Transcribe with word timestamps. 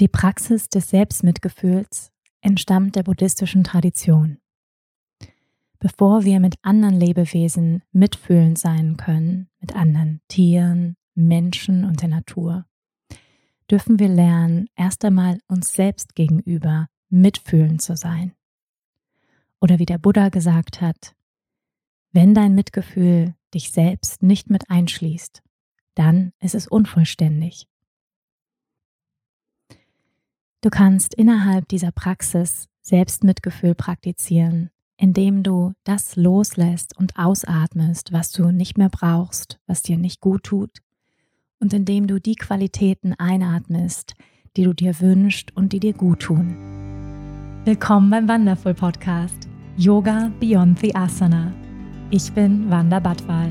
Die 0.00 0.08
Praxis 0.08 0.70
des 0.70 0.88
Selbstmitgefühls 0.88 2.10
entstammt 2.40 2.96
der 2.96 3.02
buddhistischen 3.02 3.64
Tradition. 3.64 4.38
Bevor 5.78 6.24
wir 6.24 6.40
mit 6.40 6.54
anderen 6.62 6.98
Lebewesen 6.98 7.82
mitfühlend 7.92 8.58
sein 8.58 8.96
können, 8.96 9.50
mit 9.60 9.76
anderen 9.76 10.22
Tieren, 10.26 10.96
Menschen 11.14 11.84
und 11.84 12.00
der 12.00 12.08
Natur, 12.08 12.64
dürfen 13.70 13.98
wir 13.98 14.08
lernen, 14.08 14.68
erst 14.74 15.04
einmal 15.04 15.38
uns 15.48 15.74
selbst 15.74 16.14
gegenüber 16.14 16.88
mitfühlend 17.10 17.82
zu 17.82 17.94
sein. 17.94 18.32
Oder 19.60 19.78
wie 19.78 19.86
der 19.86 19.98
Buddha 19.98 20.30
gesagt 20.30 20.80
hat, 20.80 21.14
wenn 22.10 22.34
dein 22.34 22.54
Mitgefühl 22.54 23.34
dich 23.52 23.70
selbst 23.70 24.22
nicht 24.22 24.48
mit 24.48 24.70
einschließt, 24.70 25.42
dann 25.94 26.32
ist 26.40 26.54
es 26.54 26.66
unvollständig. 26.66 27.66
Du 30.62 30.68
kannst 30.68 31.14
innerhalb 31.14 31.68
dieser 31.68 31.90
Praxis 31.90 32.68
Selbstmitgefühl 32.82 33.74
praktizieren, 33.74 34.68
indem 34.98 35.42
du 35.42 35.72
das 35.84 36.16
loslässt 36.16 36.94
und 36.98 37.18
ausatmest, 37.18 38.12
was 38.12 38.30
du 38.30 38.50
nicht 38.50 38.76
mehr 38.76 38.90
brauchst, 38.90 39.58
was 39.66 39.80
dir 39.80 39.96
nicht 39.96 40.20
gut 40.20 40.42
tut, 40.42 40.70
und 41.60 41.72
indem 41.72 42.06
du 42.06 42.20
die 42.20 42.34
Qualitäten 42.34 43.14
einatmest, 43.14 44.14
die 44.58 44.64
du 44.64 44.74
dir 44.74 45.00
wünschst 45.00 45.56
und 45.56 45.72
die 45.72 45.80
dir 45.80 45.94
gut 45.94 46.20
tun. 46.20 46.54
Willkommen 47.64 48.10
beim 48.10 48.28
Wonderful 48.28 48.74
Podcast 48.74 49.48
Yoga 49.78 50.30
Beyond 50.40 50.78
the 50.80 50.94
Asana. 50.94 51.54
Ich 52.10 52.30
bin 52.32 52.68
Wanda 52.70 53.00
Badwal. 53.00 53.50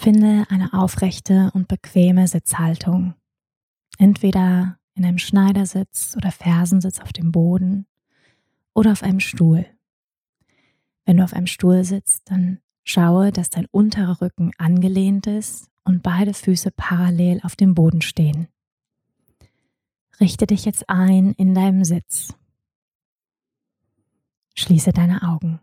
Finde 0.00 0.46
eine 0.48 0.72
aufrechte 0.72 1.50
und 1.52 1.68
bequeme 1.68 2.26
Sitzhaltung. 2.26 3.12
Entweder 3.98 4.78
in 4.94 5.04
einem 5.04 5.18
Schneidersitz 5.18 6.14
oder 6.16 6.32
Fersensitz 6.32 7.00
auf 7.00 7.12
dem 7.12 7.32
Boden 7.32 7.86
oder 8.72 8.92
auf 8.92 9.02
einem 9.02 9.20
Stuhl. 9.20 9.66
Wenn 11.04 11.18
du 11.18 11.22
auf 11.22 11.34
einem 11.34 11.46
Stuhl 11.46 11.84
sitzt, 11.84 12.30
dann 12.30 12.60
schaue, 12.82 13.30
dass 13.30 13.50
dein 13.50 13.66
unterer 13.66 14.22
Rücken 14.22 14.52
angelehnt 14.56 15.26
ist 15.26 15.68
und 15.84 16.02
beide 16.02 16.32
Füße 16.32 16.70
parallel 16.70 17.42
auf 17.42 17.54
dem 17.54 17.74
Boden 17.74 18.00
stehen. 18.00 18.48
Richte 20.18 20.46
dich 20.46 20.64
jetzt 20.64 20.88
ein 20.88 21.34
in 21.34 21.54
deinem 21.54 21.84
Sitz. 21.84 22.34
Schließe 24.54 24.94
deine 24.94 25.28
Augen. 25.28 25.60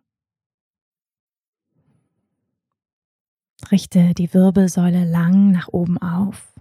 Richte 3.71 4.13
die 4.13 4.33
Wirbelsäule 4.33 5.03
lang 5.03 5.51
nach 5.51 5.67
oben 5.67 5.97
auf, 5.97 6.53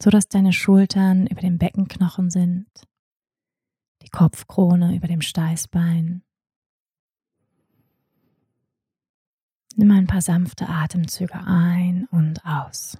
sodass 0.00 0.28
deine 0.28 0.52
Schultern 0.52 1.26
über 1.26 1.40
dem 1.40 1.58
Beckenknochen 1.58 2.30
sind, 2.30 2.68
die 4.02 4.10
Kopfkrone 4.10 4.94
über 4.94 5.08
dem 5.08 5.22
Steißbein. 5.22 6.22
Nimm 9.74 9.90
ein 9.90 10.06
paar 10.06 10.20
sanfte 10.20 10.68
Atemzüge 10.68 11.34
ein 11.34 12.06
und 12.10 12.44
aus. 12.44 12.98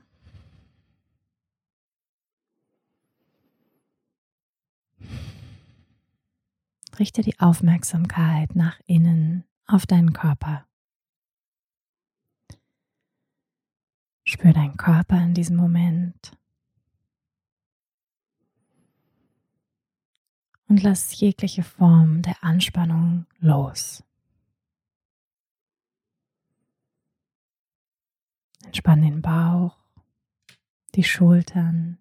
Richte 6.98 7.22
die 7.22 7.38
Aufmerksamkeit 7.38 8.56
nach 8.56 8.78
innen 8.86 9.44
auf 9.66 9.86
deinen 9.86 10.12
Körper. 10.12 10.66
Spür 14.30 14.52
deinen 14.52 14.76
Körper 14.76 15.20
in 15.20 15.34
diesem 15.34 15.56
Moment. 15.56 16.38
Und 20.68 20.84
lass 20.84 21.18
jegliche 21.18 21.64
Form 21.64 22.22
der 22.22 22.44
Anspannung 22.44 23.26
los. 23.40 24.04
Entspann 28.64 29.02
den 29.02 29.20
Bauch, 29.20 29.76
die 30.94 31.02
Schultern. 31.02 31.98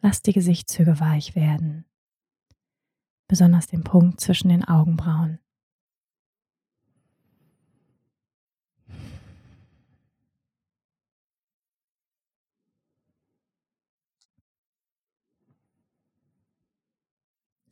Lass 0.00 0.22
die 0.22 0.32
Gesichtszüge 0.32 0.98
weich 1.00 1.34
werden, 1.36 1.84
besonders 3.28 3.66
den 3.66 3.84
Punkt 3.84 4.22
zwischen 4.22 4.48
den 4.48 4.64
Augenbrauen. 4.64 5.38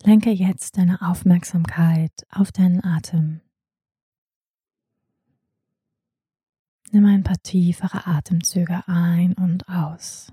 Lenke 0.02 0.30
jetzt 0.30 0.78
deine 0.78 1.02
Aufmerksamkeit 1.02 2.26
auf 2.30 2.52
deinen 2.52 2.82
Atem. 2.82 3.42
Nimm 6.90 7.04
ein 7.04 7.22
paar 7.22 7.40
tiefere 7.42 8.06
Atemzüge 8.06 8.82
ein 8.88 9.34
und 9.34 9.68
aus. 9.68 10.32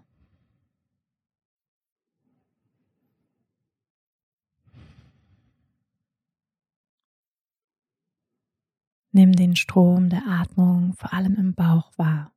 Nimm 9.11 9.33
den 9.33 9.55
Strom 9.55 10.09
der 10.09 10.25
Atmung 10.27 10.93
vor 10.93 11.11
allem 11.11 11.35
im 11.35 11.53
Bauch 11.53 11.91
wahr. 11.97 12.31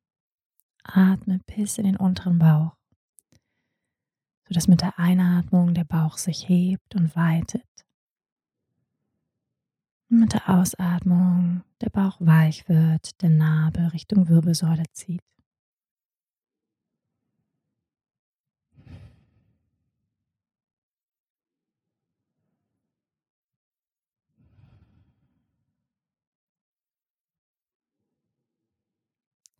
Atme 0.82 1.40
bis 1.46 1.78
in 1.78 1.84
den 1.84 1.96
unteren 1.96 2.38
Bauch 2.38 2.79
sodass 4.50 4.66
mit 4.66 4.80
der 4.80 4.98
Einatmung 4.98 5.74
der 5.74 5.84
Bauch 5.84 6.18
sich 6.18 6.48
hebt 6.48 6.96
und 6.96 7.14
weitet. 7.14 7.62
Und 10.10 10.18
mit 10.18 10.32
der 10.32 10.48
Ausatmung 10.48 11.62
der 11.80 11.90
Bauch 11.90 12.16
weich 12.18 12.68
wird, 12.68 13.22
der 13.22 13.30
Nabel 13.30 13.86
Richtung 13.86 14.28
Wirbelsäule 14.28 14.82
zieht. 14.92 15.22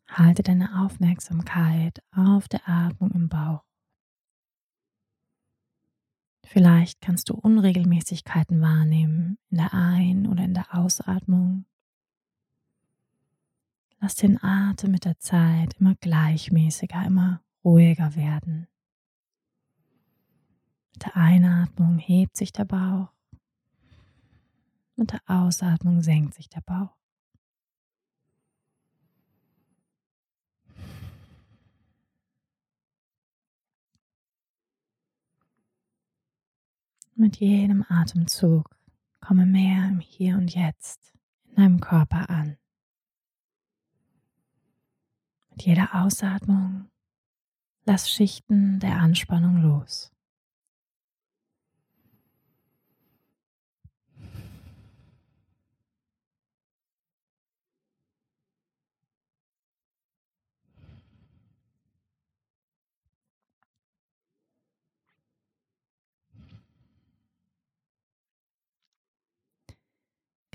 Halte 0.08 0.42
deine 0.42 0.82
Aufmerksamkeit 0.84 2.02
auf 2.10 2.48
der 2.48 2.68
Atmung 2.68 3.12
im 3.12 3.28
Bauch. 3.28 3.69
Vielleicht 6.52 7.00
kannst 7.00 7.28
du 7.28 7.34
Unregelmäßigkeiten 7.34 8.60
wahrnehmen 8.60 9.38
in 9.50 9.58
der 9.58 9.72
Ein- 9.72 10.26
oder 10.26 10.42
in 10.42 10.52
der 10.52 10.74
Ausatmung. 10.74 11.64
Lass 14.00 14.16
den 14.16 14.42
Atem 14.42 14.90
mit 14.90 15.04
der 15.04 15.16
Zeit 15.20 15.74
immer 15.78 15.94
gleichmäßiger, 15.94 17.06
immer 17.06 17.40
ruhiger 17.62 18.16
werden. 18.16 18.66
Mit 20.92 21.04
der 21.04 21.16
Einatmung 21.16 21.98
hebt 21.98 22.36
sich 22.36 22.50
der 22.50 22.64
Bauch. 22.64 23.12
Mit 24.96 25.12
der 25.12 25.20
Ausatmung 25.26 26.02
senkt 26.02 26.34
sich 26.34 26.48
der 26.48 26.62
Bauch. 26.62 26.99
Mit 37.20 37.36
jedem 37.36 37.84
Atemzug 37.86 38.74
komme 39.20 39.44
mehr 39.44 39.88
im 39.88 40.00
Hier 40.00 40.38
und 40.38 40.54
Jetzt 40.54 41.12
in 41.50 41.56
deinem 41.56 41.78
Körper 41.78 42.30
an. 42.30 42.56
Mit 45.50 45.66
jeder 45.66 46.02
Ausatmung 46.02 46.88
lass 47.84 48.10
Schichten 48.10 48.80
der 48.80 48.96
Anspannung 48.96 49.60
los. 49.60 50.10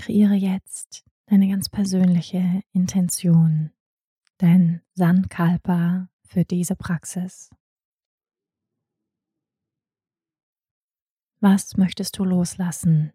Kreiere 0.05 0.35
jetzt 0.35 1.03
deine 1.25 1.49
ganz 1.49 1.67
persönliche 1.67 2.61
Intention, 2.73 3.71
dein 4.37 4.83
Sandkalpa 4.93 6.09
für 6.23 6.45
diese 6.45 6.75
Praxis. 6.75 7.49
Was 11.39 11.75
möchtest 11.77 12.19
du 12.19 12.23
loslassen? 12.23 13.13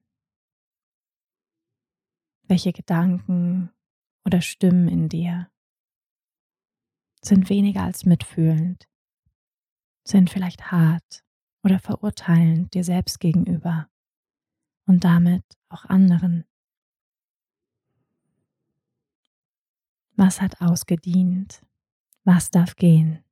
Welche 2.49 2.73
Gedanken 2.73 3.71
oder 4.25 4.41
Stimmen 4.41 4.89
in 4.89 5.09
dir 5.09 5.49
sind 7.23 7.51
weniger 7.51 7.83
als 7.85 8.05
mitfühlend, 8.05 8.89
sind 10.05 10.29
vielleicht 10.29 10.73
hart 10.73 11.25
oder 11.63 11.79
verurteilend 11.79 12.75
dir 12.75 12.83
selbst 12.83 13.21
gegenüber 13.21 13.89
und 14.87 15.05
damit 15.05 15.45
auch 15.69 15.85
anderen. 15.85 16.50
Was 20.21 20.43
hat 20.43 20.61
ausgedient? 20.61 21.63
Was 22.25 22.51
darf 22.51 22.77
gehen? 22.77 23.25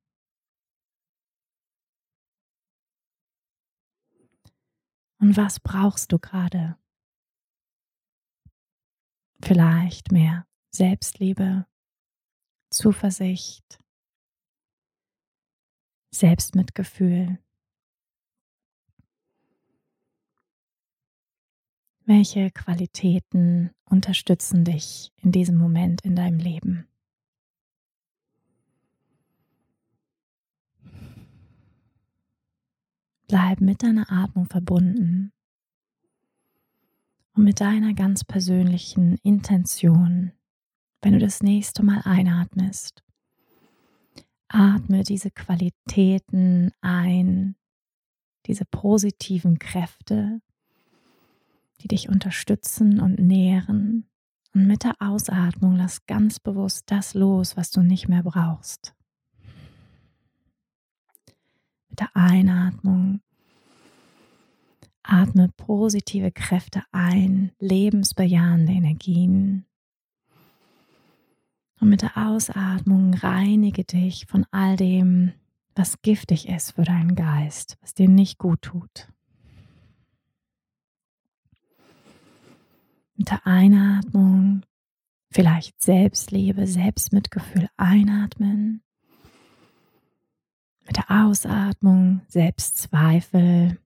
Und 5.19 5.37
was 5.37 5.59
brauchst 5.59 6.11
du 6.11 6.17
gerade? 6.17 6.79
Vielleicht 9.39 10.11
mehr 10.11 10.47
Selbstliebe, 10.73 11.67
Zuversicht, 12.71 13.77
Selbstmitgefühl. 16.09 17.37
Welche 22.09 22.49
Qualitäten 22.49 23.69
unterstützen 23.85 24.63
dich 24.63 25.11
in 25.17 25.31
diesem 25.31 25.57
Moment 25.57 26.01
in 26.01 26.15
deinem 26.15 26.39
Leben? 26.39 26.87
Bleib 33.27 33.61
mit 33.61 33.83
deiner 33.83 34.11
Atmung 34.11 34.47
verbunden 34.47 35.31
und 37.33 37.43
mit 37.43 37.61
deiner 37.61 37.93
ganz 37.93 38.23
persönlichen 38.23 39.19
Intention, 39.21 40.31
wenn 41.03 41.13
du 41.13 41.19
das 41.19 41.43
nächste 41.43 41.83
Mal 41.83 42.01
einatmest. 42.05 43.03
Atme 44.47 45.03
diese 45.03 45.29
Qualitäten 45.29 46.71
ein, 46.81 47.55
diese 48.47 48.65
positiven 48.65 49.59
Kräfte, 49.59 50.41
die 51.81 51.87
dich 51.87 52.09
unterstützen 52.09 52.99
und 52.99 53.19
nähren. 53.19 54.09
Und 54.53 54.67
mit 54.67 54.83
der 54.83 54.95
Ausatmung 54.99 55.75
lass 55.75 56.05
ganz 56.05 56.39
bewusst 56.39 56.83
das 56.87 57.13
los, 57.13 57.55
was 57.55 57.71
du 57.71 57.81
nicht 57.81 58.07
mehr 58.07 58.23
brauchst. 58.23 58.95
Mit 61.89 61.99
der 61.99 62.09
Einatmung 62.15 63.21
atme 65.03 65.49
positive 65.57 66.31
Kräfte 66.31 66.83
ein, 66.91 67.51
lebensbejahende 67.59 68.73
Energien. 68.73 69.65
Und 71.79 71.89
mit 71.89 72.01
der 72.01 72.17
Ausatmung 72.17 73.13
reinige 73.13 73.85
dich 73.85 74.25
von 74.27 74.45
all 74.51 74.75
dem, 74.75 75.31
was 75.75 76.01
giftig 76.01 76.49
ist 76.49 76.71
für 76.71 76.83
deinen 76.83 77.15
Geist, 77.15 77.77
was 77.81 77.93
dir 77.93 78.09
nicht 78.09 78.37
gut 78.37 78.61
tut. 78.61 79.07
Mit 83.19 83.29
der 83.29 83.45
Einatmung 83.45 84.63
vielleicht 85.29 85.79
Selbstliebe, 85.79 86.65
Selbstmitgefühl 86.65 87.69
einatmen 87.77 88.81
mit 90.89 90.97
der 90.97 91.25
Ausatmung 91.25 92.21
Selbstzweifel, 92.27 93.77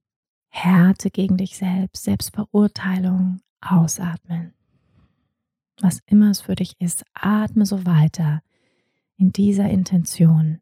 Härte 0.48 1.12
gegen 1.12 1.36
dich 1.36 1.58
selbst, 1.58 2.06
Selbstverurteilung 2.06 3.42
ausatmen. 3.60 4.54
Was 5.82 6.00
immer 6.06 6.30
es 6.30 6.40
für 6.40 6.56
dich 6.56 6.80
ist, 6.80 7.04
atme 7.14 7.66
so 7.66 7.86
weiter 7.86 8.42
in 9.18 9.34
dieser 9.34 9.70
Intention. 9.70 10.62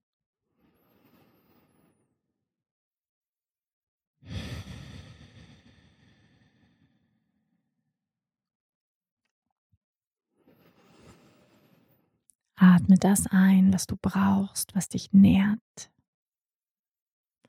Atme 12.61 12.95
das 12.95 13.25
ein, 13.25 13.73
was 13.73 13.87
du 13.87 13.97
brauchst, 13.99 14.75
was 14.75 14.87
dich 14.87 15.11
nährt, 15.13 15.91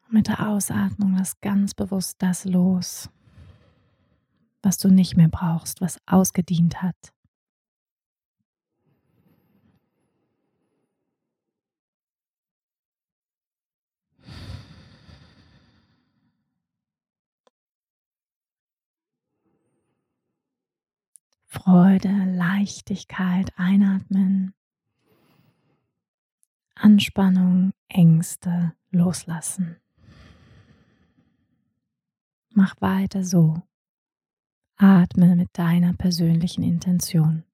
mit 0.08 0.26
der 0.26 0.48
Ausatmung 0.48 1.16
lass 1.16 1.38
ganz 1.42 1.74
bewusst 1.74 2.16
das 2.22 2.46
los, 2.46 3.10
was 4.62 4.78
du 4.78 4.88
nicht 4.88 5.18
mehr 5.18 5.28
brauchst, 5.28 5.82
was 5.82 6.00
ausgedient 6.06 6.80
hat. 6.80 6.96
Freude, 21.44 22.08
Leichtigkeit 22.34 23.52
einatmen, 23.58 24.54
Anspannung, 26.82 27.73
Ängste 27.88 28.73
loslassen. 28.90 29.76
Mach 32.55 32.75
weiter 32.81 33.23
so. 33.23 33.62
Atme 34.79 35.37
mit 35.37 35.50
deiner 35.52 35.93
persönlichen 35.93 36.64
Intention. 36.64 37.44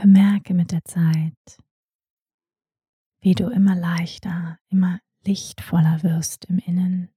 Bemerke 0.00 0.54
mit 0.54 0.70
der 0.70 0.84
Zeit, 0.84 1.58
wie 3.20 3.34
du 3.34 3.48
immer 3.48 3.74
leichter, 3.74 4.60
immer 4.68 5.00
lichtvoller 5.26 6.04
wirst 6.04 6.44
im 6.44 6.58
Innen. 6.58 7.10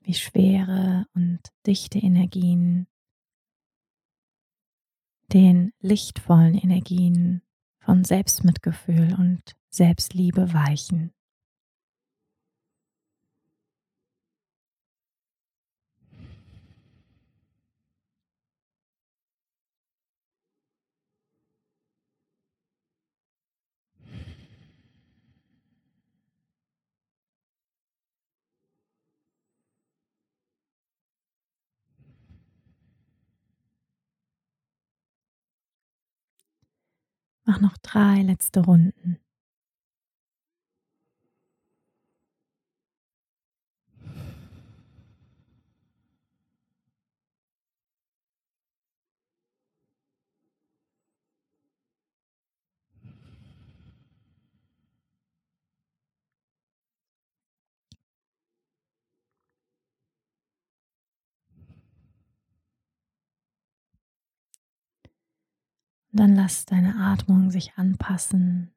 Wie 0.00 0.12
schwere 0.12 1.06
und 1.14 1.40
dichte 1.66 1.98
Energien 1.98 2.88
den 5.32 5.72
lichtvollen 5.80 6.56
Energien 6.56 7.40
von 7.78 8.04
Selbstmitgefühl 8.04 9.14
und 9.14 9.56
Selbstliebe 9.70 10.52
weichen. 10.52 11.14
Mach 37.50 37.60
noch 37.60 37.78
drei 37.78 38.22
letzte 38.22 38.60
Runden. 38.60 39.18
Dann 66.12 66.34
lass 66.34 66.66
deine 66.66 66.96
Atmung 66.96 67.50
sich 67.50 67.74
anpassen. 67.74 68.74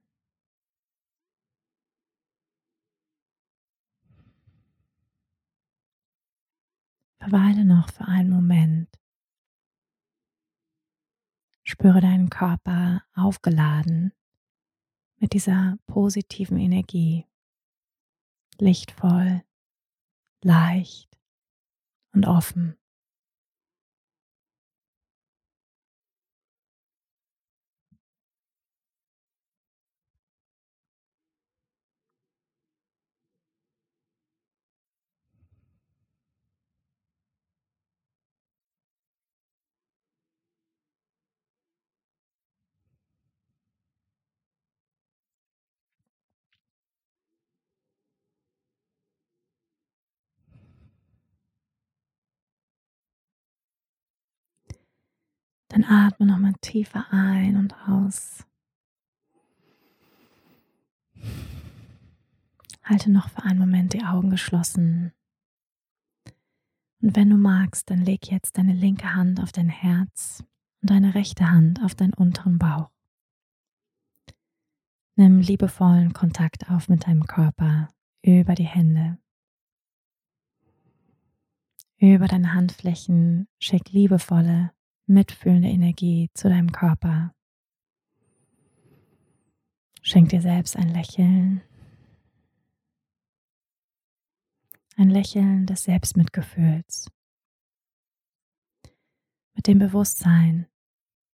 Verweile 7.18 7.66
noch 7.66 7.90
für 7.90 8.06
einen 8.06 8.30
Moment. 8.30 8.90
Spüre 11.64 12.02
deinen 12.02 12.30
Körper 12.30 13.04
aufgeladen 13.16 14.14
mit 15.18 15.34
dieser 15.34 15.78
positiven 15.88 16.58
Energie. 16.58 17.26
Lichtvoll, 18.60 19.44
leicht 20.42 21.18
und 22.12 22.28
offen. 22.28 22.78
Dann 55.74 55.86
atme 55.86 56.28
nochmal 56.28 56.54
tiefer 56.62 57.08
ein 57.10 57.58
und 57.58 57.74
aus. 57.88 58.46
Halte 62.84 63.10
noch 63.10 63.28
für 63.30 63.42
einen 63.42 63.58
Moment 63.58 63.94
die 63.94 64.04
Augen 64.04 64.30
geschlossen. 64.30 65.14
Und 67.02 67.16
wenn 67.16 67.32
du 67.32 67.38
magst, 67.38 67.90
dann 67.90 68.06
leg 68.06 68.30
jetzt 68.30 68.60
deine 68.60 68.74
linke 68.74 69.16
Hand 69.16 69.42
auf 69.42 69.52
dein 69.52 69.68
Herz 69.68 70.44
und 70.82 70.92
deine 70.92 71.16
rechte 71.16 71.50
Hand 71.50 71.82
auf 71.82 71.96
deinen 71.96 72.14
unteren 72.14 72.60
Bauch. 72.60 72.92
Nimm 75.16 75.40
liebevollen 75.40 76.14
Kontakt 76.14 76.70
auf 76.70 76.88
mit 76.88 77.08
deinem 77.08 77.26
Körper 77.26 77.88
über 78.22 78.54
die 78.54 78.64
Hände. 78.68 79.18
Über 81.98 82.28
deine 82.28 82.54
Handflächen 82.54 83.48
schick 83.60 83.92
liebevolle, 83.92 84.72
mitfühlende 85.06 85.70
Energie 85.70 86.30
zu 86.34 86.50
deinem 86.50 86.72
Körper. 86.72 87.34
Schenk 90.02 90.30
dir 90.30 90.42
selbst 90.42 90.76
ein 90.76 90.90
Lächeln. 90.90 91.62
Ein 94.96 95.10
Lächeln 95.10 95.66
des 95.66 95.84
Selbstmitgefühls. 95.84 97.10
Mit 99.56 99.68
dem 99.68 99.80
Bewusstsein, 99.80 100.68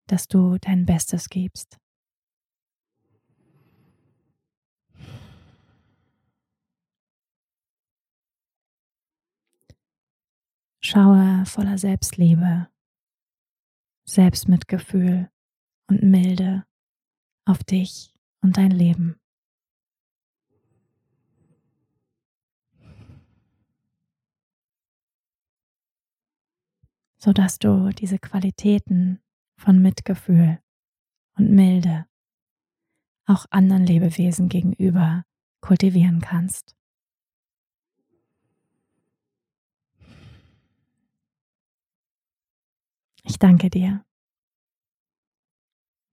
dass 0.07 0.27
du 0.27 0.57
dein 0.59 0.85
Bestes 0.85 1.29
gibst. 1.29 1.77
Schaue 10.81 11.45
voller 11.45 11.77
Selbstliebe 11.77 12.67
Selbstmitgefühl 14.09 15.29
und 15.87 16.03
Milde 16.03 16.65
auf 17.45 17.63
dich 17.63 18.13
und 18.41 18.57
dein 18.57 18.71
Leben. 18.71 19.19
sodass 27.21 27.59
du 27.59 27.89
diese 27.89 28.17
Qualitäten 28.17 29.21
von 29.57 29.81
Mitgefühl 29.81 30.59
und 31.37 31.51
Milde 31.51 32.07
auch 33.25 33.45
anderen 33.51 33.85
Lebewesen 33.85 34.47
gegenüber 34.49 35.25
kultivieren 35.59 36.21
kannst. 36.21 36.78
Ich 43.29 43.37
danke 43.37 43.69
dir. 43.69 44.03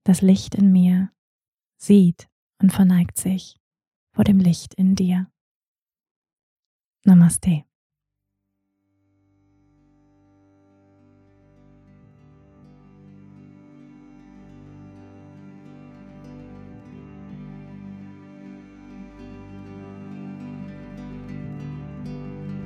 Das 0.03 0.21
Licht 0.21 0.53
in 0.53 0.71
mir 0.71 1.11
sieht 1.75 2.29
und 2.61 2.71
verneigt 2.71 3.17
sich 3.17 3.59
vor 4.13 4.23
dem 4.23 4.37
Licht 4.37 4.75
in 4.75 4.93
dir. 4.93 5.27
Namaste. 7.05 7.63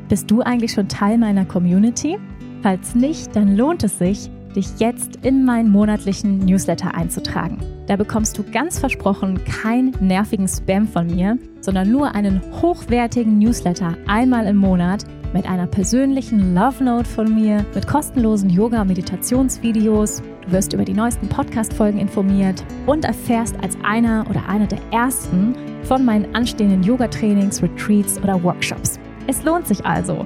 Bist 0.09 0.29
du 0.29 0.41
eigentlich 0.41 0.73
schon 0.73 0.89
Teil 0.89 1.17
meiner 1.17 1.45
Community? 1.45 2.19
Falls 2.61 2.95
nicht, 2.95 3.33
dann 3.33 3.55
lohnt 3.55 3.83
es 3.85 3.97
sich, 3.97 4.29
dich 4.55 4.67
jetzt 4.79 5.17
in 5.23 5.45
meinen 5.45 5.69
monatlichen 5.71 6.39
Newsletter 6.39 6.93
einzutragen. 6.93 7.59
Da 7.87 7.95
bekommst 7.95 8.37
du 8.37 8.43
ganz 8.43 8.79
versprochen 8.79 9.43
keinen 9.45 9.95
nervigen 9.99 10.47
Spam 10.47 10.87
von 10.87 11.07
mir, 11.07 11.37
sondern 11.61 11.91
nur 11.91 12.13
einen 12.15 12.41
hochwertigen 12.61 13.37
Newsletter 13.37 13.97
einmal 14.07 14.47
im 14.47 14.57
Monat 14.57 15.05
mit 15.33 15.45
einer 15.45 15.67
persönlichen 15.67 16.53
Love 16.53 16.83
Note 16.83 17.09
von 17.09 17.33
mir, 17.33 17.65
mit 17.73 17.87
kostenlosen 17.87 18.49
Yoga-Meditationsvideos. 18.49 20.21
Du 20.45 20.51
wirst 20.51 20.73
über 20.73 20.85
die 20.85 20.93
neuesten 20.93 21.27
Podcast-Folgen 21.27 21.99
informiert 21.99 22.63
und 22.85 23.05
erfährst 23.05 23.55
als 23.61 23.77
einer 23.83 24.25
oder 24.29 24.47
einer 24.47 24.67
der 24.67 24.79
ersten 24.91 25.55
von 25.83 26.03
meinen 26.03 26.33
anstehenden 26.35 26.83
Yoga-Trainings, 26.83 27.61
Retreats 27.61 28.19
oder 28.21 28.41
Workshops. 28.43 28.99
Es 29.27 29.43
lohnt 29.43 29.67
sich 29.67 29.85
also. 29.85 30.25